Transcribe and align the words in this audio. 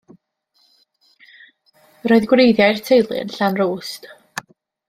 Roedd 2.11 2.27
gwreiddiau'r 2.33 2.83
teulu 2.91 3.21
yn 3.23 3.33
Llanrwst. 3.37 4.13